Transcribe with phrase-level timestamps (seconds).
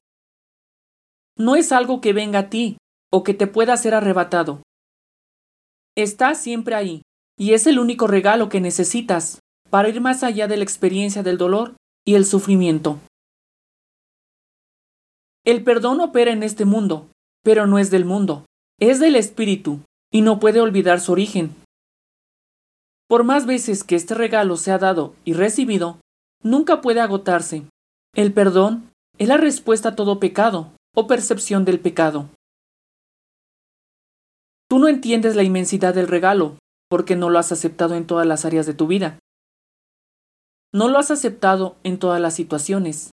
[1.37, 2.77] No es algo que venga a ti
[3.11, 4.63] o que te pueda ser arrebatado.
[5.97, 7.03] Está siempre ahí,
[7.37, 9.41] y es el único regalo que necesitas
[9.75, 11.75] para ir más allá de la experiencia del dolor
[12.07, 13.01] y el sufrimiento.
[15.45, 17.09] El perdón opera en este mundo,
[17.43, 18.47] pero no es del mundo,
[18.79, 19.81] es del espíritu,
[20.13, 21.57] y no puede olvidar su origen.
[23.09, 25.99] Por más veces que este regalo sea dado y recibido,
[26.41, 27.65] nunca puede agotarse.
[28.15, 32.29] El perdón es la respuesta a todo pecado o percepción del pecado.
[34.69, 36.59] Tú no entiendes la inmensidad del regalo,
[36.89, 39.19] porque no lo has aceptado en todas las áreas de tu vida.
[40.75, 43.13] No lo has aceptado en todas las situaciones.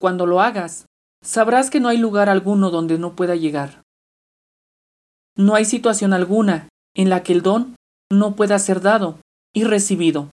[0.00, 0.86] Cuando lo hagas,
[1.22, 3.82] sabrás que no hay lugar alguno donde no pueda llegar.
[5.36, 7.76] No hay situación alguna en la que el don
[8.10, 9.20] no pueda ser dado
[9.54, 10.30] y recibido.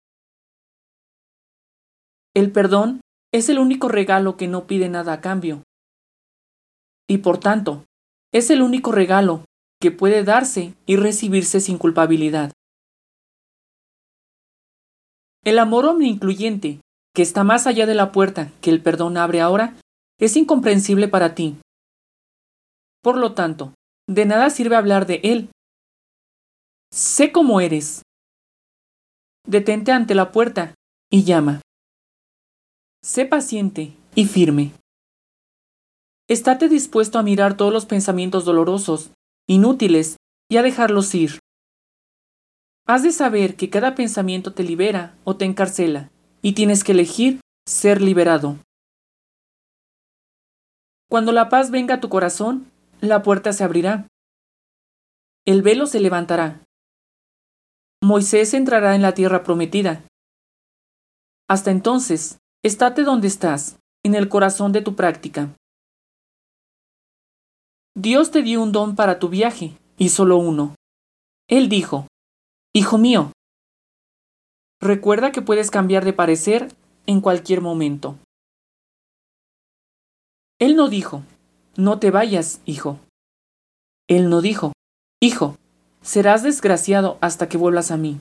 [2.34, 3.00] El perdón
[3.32, 5.64] es el único regalo que no pide nada a cambio.
[7.08, 7.84] Y por tanto,
[8.32, 9.44] es el único regalo
[9.80, 12.52] que puede darse y recibirse sin culpabilidad.
[15.44, 16.80] El amor omniincluyente,
[17.14, 19.76] que está más allá de la puerta que el perdón abre ahora,
[20.18, 21.56] es incomprensible para ti.
[23.02, 23.74] Por lo tanto,
[24.08, 25.50] de nada sirve hablar de él.
[26.90, 28.02] Sé cómo eres.
[29.46, 30.74] Detente ante la puerta
[31.10, 31.60] y llama.
[33.02, 34.72] Sé paciente y firme.
[36.26, 39.10] Estate dispuesto a mirar todos los pensamientos dolorosos,
[39.46, 40.16] inútiles,
[40.50, 41.40] y a dejarlos ir.
[42.86, 46.10] Has de saber que cada pensamiento te libera o te encarcela,
[46.42, 48.58] y tienes que elegir ser liberado.
[51.08, 54.06] Cuando la paz venga a tu corazón, la puerta se abrirá.
[55.46, 56.60] El velo se levantará.
[58.02, 60.04] Moisés entrará en la tierra prometida.
[61.48, 65.54] Hasta entonces, estate donde estás, en el corazón de tu práctica.
[67.96, 70.74] Dios te dio un don para tu viaje, y solo uno.
[71.48, 72.08] Él dijo,
[72.76, 73.30] Hijo mío,
[74.80, 76.74] recuerda que puedes cambiar de parecer
[77.06, 78.18] en cualquier momento.
[80.58, 81.22] Él no dijo,
[81.76, 82.98] no te vayas, hijo.
[84.08, 84.72] Él no dijo,
[85.22, 85.56] hijo,
[86.02, 88.20] serás desgraciado hasta que vuelvas a mí.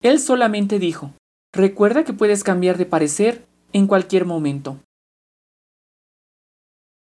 [0.00, 1.12] Él solamente dijo,
[1.52, 4.78] recuerda que puedes cambiar de parecer en cualquier momento.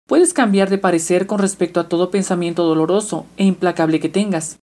[0.06, 4.58] Puedes cambiar de parecer con respecto a todo pensamiento doloroso e implacable que tengas.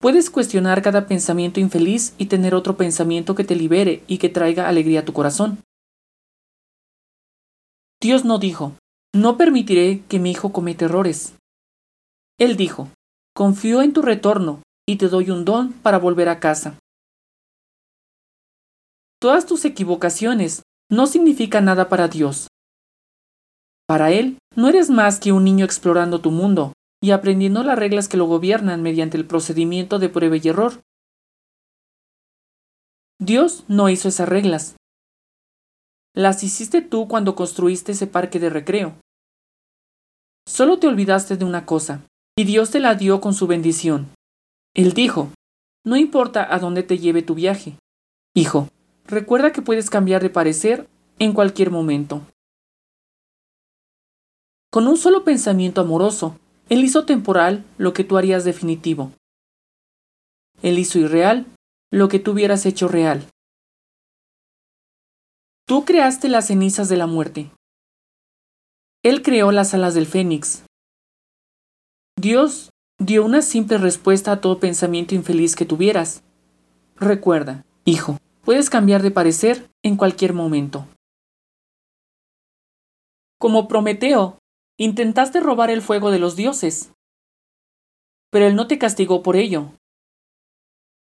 [0.00, 4.66] Puedes cuestionar cada pensamiento infeliz y tener otro pensamiento que te libere y que traiga
[4.66, 5.62] alegría a tu corazón.
[8.00, 8.72] Dios no dijo,
[9.14, 11.34] no permitiré que mi hijo cometa errores.
[12.38, 12.88] Él dijo,
[13.34, 16.78] confío en tu retorno y te doy un don para volver a casa.
[19.20, 22.46] Todas tus equivocaciones no significan nada para Dios.
[23.86, 26.72] Para Él, no eres más que un niño explorando tu mundo,
[27.02, 30.82] y aprendiendo las reglas que lo gobiernan mediante el procedimiento de prueba y error.
[33.18, 34.76] Dios no hizo esas reglas.
[36.14, 38.94] Las hiciste tú cuando construiste ese parque de recreo.
[40.46, 42.04] Solo te olvidaste de una cosa,
[42.36, 44.08] y Dios te la dio con su bendición.
[44.74, 45.30] Él dijo,
[45.84, 47.76] no importa a dónde te lleve tu viaje.
[48.34, 48.68] Hijo,
[49.04, 50.88] recuerda que puedes cambiar de parecer
[51.18, 52.22] en cualquier momento.
[54.70, 56.38] Con un solo pensamiento amoroso,
[56.70, 59.12] él hizo temporal lo que tú harías definitivo.
[60.62, 61.46] Él hizo irreal
[61.90, 63.28] lo que tú hubieras hecho real.
[65.66, 67.50] Tú creaste las cenizas de la muerte.
[69.02, 70.64] Él creó las alas del fénix.
[72.16, 76.22] Dios dio una simple respuesta a todo pensamiento infeliz que tuvieras.
[76.94, 80.86] Recuerda, hijo, puedes cambiar de parecer en cualquier momento.
[83.38, 84.39] Como Prometeo,
[84.82, 86.94] Intentaste robar el fuego de los dioses,
[88.30, 89.72] pero él no te castigó por ello.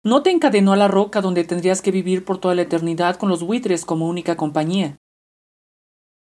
[0.04, 3.28] No te encadenó a la roca donde tendrías que vivir por toda la eternidad con
[3.28, 4.98] los buitres como única compañía.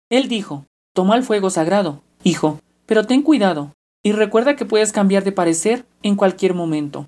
[0.08, 5.22] Él dijo, toma el fuego sagrado, hijo, pero ten cuidado, y recuerda que puedes cambiar
[5.22, 7.04] de parecer en cualquier momento.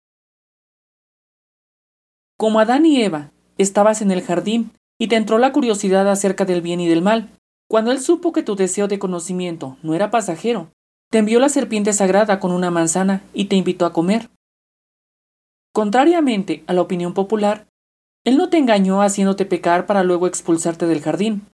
[2.37, 6.61] Como Adán y Eva, estabas en el jardín y te entró la curiosidad acerca del
[6.61, 7.31] bien y del mal.
[7.69, 10.73] Cuando él supo que tu deseo de conocimiento no era pasajero,
[11.11, 14.31] te envió la serpiente sagrada con una manzana y te invitó a comer.
[15.75, 17.69] Contrariamente a la opinión popular,
[18.25, 21.47] él no te engañó haciéndote pecar para luego expulsarte del jardín.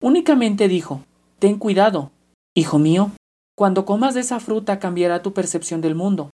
[0.00, 1.04] Únicamente dijo,
[1.38, 2.12] ten cuidado,
[2.54, 3.10] hijo mío,
[3.56, 6.30] cuando comas de esa fruta cambiará tu percepción del mundo.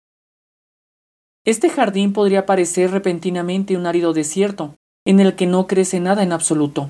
[1.46, 4.75] Este jardín podría parecer repentinamente un árido desierto,
[5.06, 6.89] en el que no crece nada en absoluto.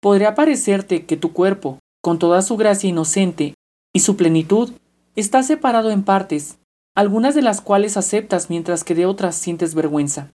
[0.00, 3.54] Podría parecerte que tu cuerpo, con toda su gracia inocente
[3.92, 4.72] y su plenitud,
[5.14, 6.58] está separado en partes,
[6.94, 10.32] algunas de las cuales aceptas mientras que de otras sientes vergüenza.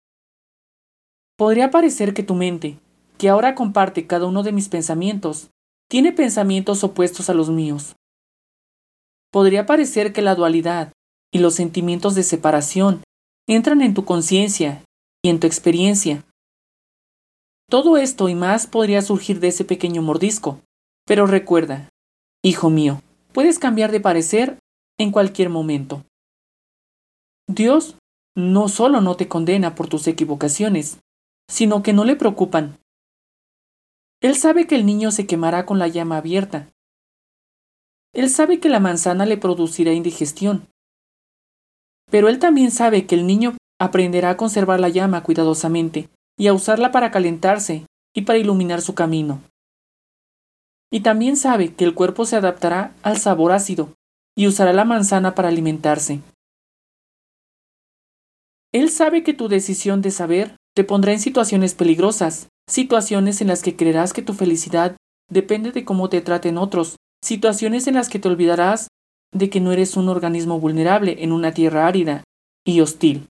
[1.37, 2.79] Podría parecer que tu mente,
[3.17, 5.49] que ahora comparte cada uno de mis pensamientos,
[5.89, 7.95] tiene pensamientos opuestos a los míos.
[9.31, 10.93] Podría parecer que la dualidad
[11.31, 13.03] y los sentimientos de separación
[13.47, 14.83] entran en tu conciencia
[15.21, 16.23] y en tu experiencia.
[17.69, 20.61] Todo esto y más podría surgir de ese pequeño mordisco,
[21.05, 21.89] pero recuerda,
[22.43, 23.01] hijo mío,
[23.33, 24.59] puedes cambiar de parecer
[24.99, 26.03] en cualquier momento.
[27.47, 27.97] Dios
[28.35, 30.99] no solo no te condena por tus equivocaciones,
[31.49, 32.77] sino que no le preocupan.
[34.21, 36.69] Él sabe que el niño se quemará con la llama abierta.
[38.13, 40.67] Él sabe que la manzana le producirá indigestión.
[42.09, 46.53] Pero él también sabe que el niño aprenderá a conservar la llama cuidadosamente y a
[46.53, 49.41] usarla para calentarse y para iluminar su camino.
[50.91, 53.93] Y también sabe que el cuerpo se adaptará al sabor ácido
[54.35, 56.21] y usará la manzana para alimentarse.
[58.73, 63.61] Él sabe que tu decisión de saber te pondrá en situaciones peligrosas, situaciones en las
[63.61, 64.97] que creerás que tu felicidad
[65.29, 68.89] depende de cómo te traten otros, situaciones en las que te olvidarás
[69.33, 72.23] de que no eres un organismo vulnerable en una tierra árida
[72.65, 73.27] y hostil.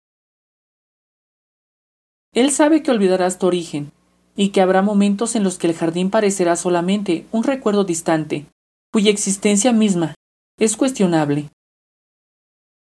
[2.39, 3.91] Él sabe que olvidarás tu origen,
[4.37, 8.47] y que habrá momentos en los que el jardín parecerá solamente un recuerdo distante,
[8.93, 10.15] cuya existencia misma
[10.57, 11.51] es cuestionable.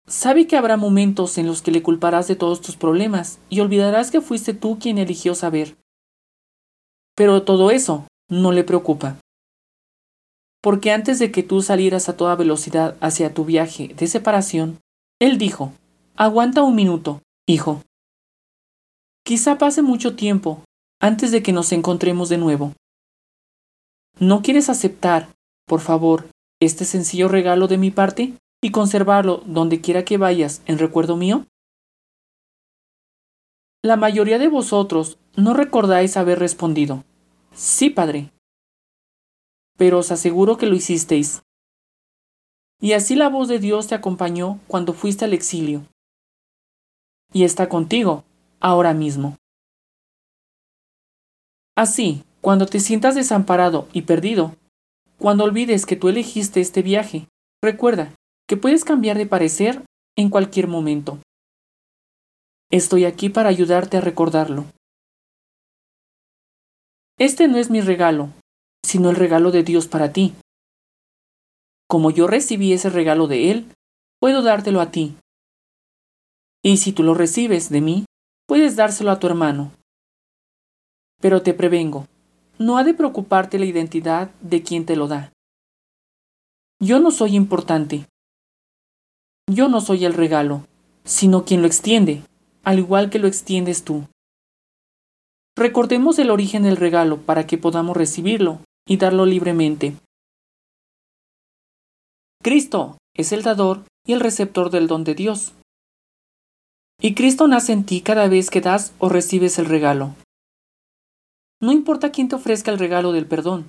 [0.08, 4.10] Sabe que habrá momentos en los que le culparás de todos tus problemas y olvidarás
[4.10, 5.78] que fuiste tú quien eligió saber.
[7.16, 9.20] Pero todo eso no le preocupa.
[10.64, 14.80] Porque antes de que tú salieras a toda velocidad hacia tu viaje de separación,
[15.20, 15.74] él dijo,
[16.16, 17.84] aguanta un minuto, hijo.
[19.24, 20.64] Quizá pase mucho tiempo
[21.02, 22.74] antes de que nos encontremos de nuevo.
[24.20, 25.30] ¿No quieres aceptar,
[25.66, 26.30] por favor,
[26.62, 28.34] este sencillo regalo de mi parte?
[28.64, 31.46] y conservarlo donde quiera que vayas en recuerdo mío?
[33.84, 37.04] La mayoría de vosotros no recordáis haber respondido,
[37.54, 38.32] sí, Padre.
[39.78, 41.44] Pero os aseguro que lo hicisteis.
[42.80, 45.86] Y así la voz de Dios te acompañó cuando fuiste al exilio.
[47.34, 48.24] Y está contigo,
[48.64, 49.38] ahora mismo.
[51.76, 54.56] Así, cuando te sientas desamparado y perdido,
[55.20, 57.28] cuando olvides que tú elegiste este viaje,
[57.62, 58.16] recuerda
[58.48, 59.84] que puedes cambiar de parecer
[60.18, 61.20] en cualquier momento.
[62.72, 64.66] Estoy aquí para ayudarte a recordarlo.
[67.20, 68.30] Este no es mi regalo,
[68.84, 70.34] sino el regalo de Dios para ti.
[71.88, 73.72] Como yo recibí ese regalo de Él,
[74.20, 75.16] puedo dártelo a ti.
[76.64, 78.06] Y si tú lo recibes de mí,
[78.48, 79.72] puedes dárselo a tu hermano.
[81.22, 82.08] Pero te prevengo,
[82.60, 85.32] no ha de preocuparte la identidad de quien te lo da.
[86.80, 88.06] Yo no soy importante,
[89.50, 90.66] yo no soy el regalo,
[91.04, 92.24] sino quien lo extiende,
[92.64, 94.08] al igual que lo extiendes tú.
[95.56, 99.96] Recordemos el origen del regalo para que podamos recibirlo y darlo libremente.
[102.42, 105.54] Cristo es el dador y el receptor del don de Dios.
[107.02, 110.16] Y Cristo nace en ti cada vez que das o recibes el regalo.
[111.62, 113.66] No importa quién te ofrezca el regalo del perdón.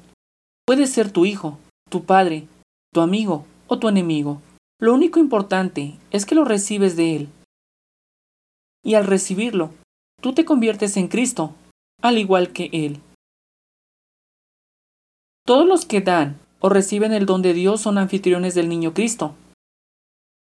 [0.67, 1.59] Puede ser tu hijo,
[1.91, 2.47] tu padre,
[2.93, 4.41] tu amigo o tu enemigo.
[4.81, 7.29] Lo único importante es que lo recibes de Él.
[8.83, 9.71] Y al recibirlo,
[10.21, 11.55] tú te conviertes en Cristo,
[12.03, 13.01] al igual que Él.
[15.47, 19.35] Todos los que dan o reciben el don de Dios son anfitriones del niño Cristo.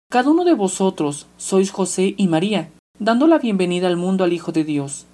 [0.10, 4.52] Cada uno de vosotros sois José y María, dando la bienvenida al mundo al Hijo
[4.52, 5.08] de Dios.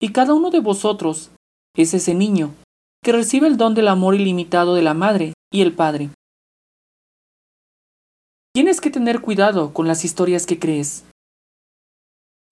[0.00, 1.30] Y cada uno de vosotros
[1.74, 2.54] es ese niño
[3.02, 6.10] que recibe el don del amor ilimitado de la Madre y el Padre.
[8.52, 11.04] Tienes que tener cuidado con las historias que crees.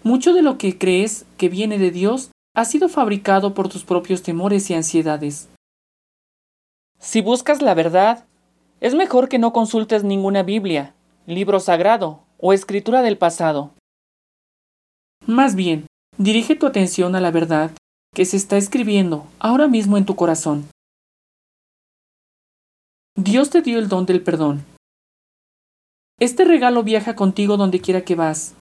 [0.02, 4.22] Mucho de lo que crees que viene de Dios ha sido fabricado por tus propios
[4.22, 5.48] temores y ansiedades.
[6.98, 8.24] Si buscas la verdad,
[8.80, 10.94] Es mejor que no consultes ninguna Biblia,
[11.26, 13.72] libro sagrado o escritura del pasado.
[15.26, 15.86] Más bien,
[16.18, 17.70] dirige tu atención a la verdad
[18.14, 20.68] que se está escribiendo ahora mismo en tu corazón.
[23.16, 24.64] Dios te dio el don del perdón.
[26.20, 28.54] Este regalo viaja contigo donde quiera que vas.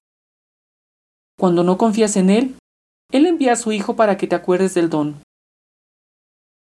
[1.38, 2.56] Cuando no confías en Él,
[3.12, 5.22] Él envía a su Hijo para que te acuerdes del don.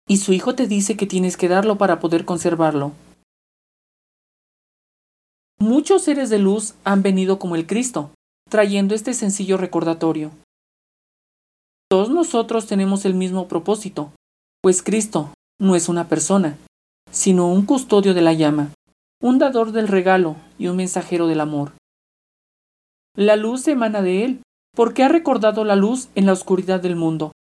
[0.08, 2.94] Y su Hijo te dice que tienes que darlo para poder conservarlo.
[5.64, 8.12] Muchos seres de luz han venido como el Cristo,
[8.50, 10.32] trayendo este sencillo recordatorio.
[11.90, 14.12] Todos nosotros tenemos el mismo propósito,
[14.62, 16.58] pues Cristo no es una persona,
[17.12, 18.72] sino un custodio de la llama,
[19.22, 21.72] un dador del regalo y un mensajero del amor.
[23.16, 24.42] La luz emana de él,
[24.76, 27.32] porque ha recordado la luz en la oscuridad del mundo.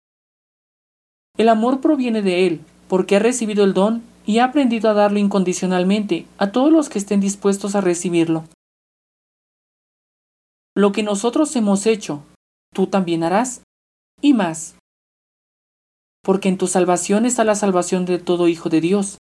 [1.36, 5.18] El amor proviene de él, porque ha recibido el don y ha aprendido a darlo
[5.18, 8.44] incondicionalmente a todos los que estén dispuestos a recibirlo.
[10.74, 12.24] Lo que nosotros hemos hecho,
[12.72, 13.62] tú también harás,
[14.20, 14.76] y más.
[16.22, 19.18] Porque en tu salvación está la salvación de todo hijo de Dios.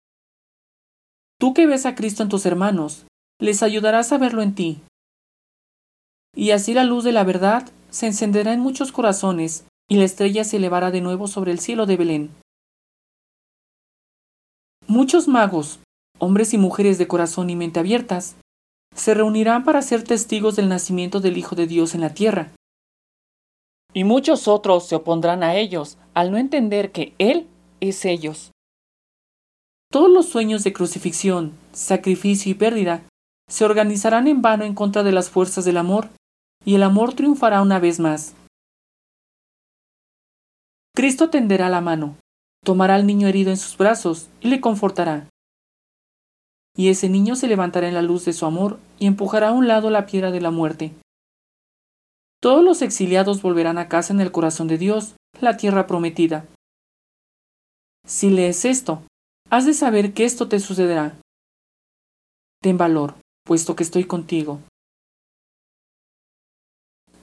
[1.39, 3.07] Tú que ves a Cristo en tus hermanos,
[3.41, 4.83] les ayudarás a verlo en ti.
[6.37, 10.45] Y así la luz de la verdad se encenderá en muchos corazones y la estrella
[10.45, 12.31] se elevará de nuevo sobre el cielo de Belén.
[14.91, 15.79] Muchos magos,
[16.19, 18.35] hombres y mujeres de corazón y mente abiertas,
[18.93, 22.51] se reunirán para ser testigos del nacimiento del Hijo de Dios en la tierra.
[23.95, 27.47] Y muchos otros se opondrán a ellos al no entender que Él
[27.79, 28.51] es ellos.
[29.93, 33.05] Todos los sueños de crucifixión, sacrificio y pérdida
[33.49, 36.09] se organizarán en vano en contra de las fuerzas del amor,
[36.65, 38.35] y el amor triunfará una vez más.
[40.97, 42.17] Cristo tenderá la mano,
[42.65, 45.29] tomará al niño herido en sus brazos y le confortará.
[46.77, 49.67] Y ese niño se levantará en la luz de su amor y empujará a un
[49.69, 50.93] lado la piedra de la muerte.
[52.41, 56.47] Todos los exiliados volverán a casa en el corazón de Dios, la tierra prometida.
[58.07, 59.03] Si lees esto,
[59.51, 61.21] has de saber que esto te sucederá.
[62.63, 64.61] Ten valor, puesto que estoy contigo.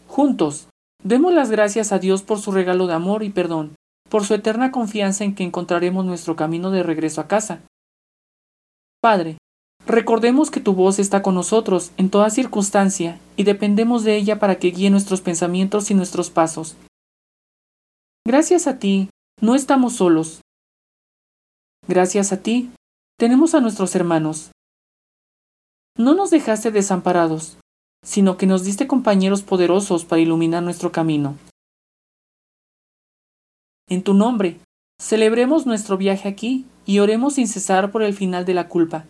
[0.08, 0.68] Juntos,
[1.04, 3.76] demos las gracias a Dios por su regalo de amor y perdón,
[4.10, 7.62] por su eterna confianza en que encontraremos nuestro camino de regreso a casa.
[9.02, 9.38] Padre,
[9.86, 14.60] recordemos que tu voz está con nosotros en toda circunstancia y dependemos de ella para
[14.60, 16.76] que guíe nuestros pensamientos y nuestros pasos.
[18.26, 19.10] Gracias a ti,
[19.42, 20.42] no estamos solos,
[21.90, 22.70] Gracias a ti,
[23.18, 24.52] tenemos a nuestros hermanos.
[25.98, 27.58] No nos dejaste desamparados,
[28.04, 31.38] sino que nos diste compañeros poderosos para iluminar nuestro camino.
[33.90, 34.60] En tu nombre,
[35.00, 39.06] celebremos nuestro viaje aquí y oremos sin cesar por el final de la culpa,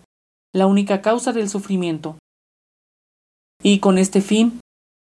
[0.54, 2.18] la única causa del sufrimiento.
[3.64, 4.60] Y con este fin,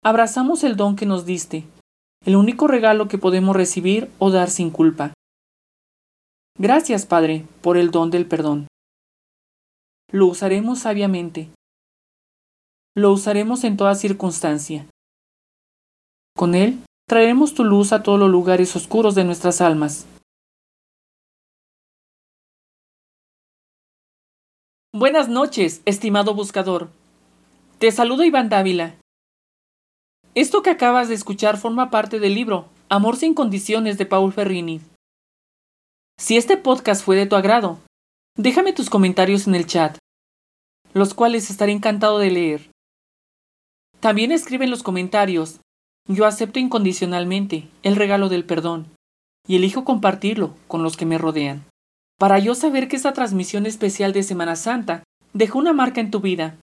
[0.03, 1.63] abrazamos el don que nos diste,
[2.25, 5.13] el único regalo que podemos recibir o dar sin culpa.
[6.57, 8.67] Gracias, Padre, por el don del perdón.
[10.11, 11.49] Lo usaremos sabiamente.
[12.93, 14.85] Lo usaremos en toda circunstancia.
[16.35, 16.79] Con él
[17.11, 20.05] traeremos tu luz a todos los lugares oscuros de nuestras almas.
[24.93, 26.89] Buenas noches, estimado buscador.
[27.79, 28.95] Te saludo Iván Dávila.
[30.35, 34.79] Esto que acabas de escuchar forma parte del libro Amor sin condiciones de Paul Ferrini.
[36.17, 37.79] Si este podcast fue de tu agrado,
[38.37, 39.97] déjame tus comentarios en el chat,
[40.93, 42.71] los cuales estaré encantado de leer.
[43.99, 45.59] También escribe en los comentarios,
[46.07, 48.87] yo acepto incondicionalmente el regalo del perdón
[49.47, 51.65] y elijo compartirlo con los que me rodean,
[52.19, 55.03] para yo saber que esta transmisión especial de Semana Santa
[55.33, 56.57] dejó una marca en tu vida.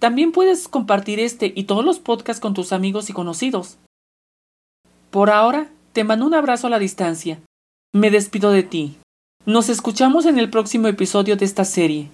[0.00, 3.78] También puedes compartir este y todos los podcasts con tus amigos y conocidos.
[5.10, 7.40] Por ahora, te mando un abrazo a la distancia
[7.94, 8.96] me despido de ti.
[9.46, 12.10] Nos escuchamos en el próximo episodio de esta serie.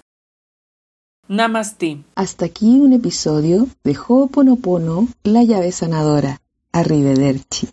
[1.30, 2.02] Namaste.
[2.16, 6.40] Hasta aquí un episodio de Ho'oponopono, la llave sanadora.
[6.72, 7.68] Arrivederci.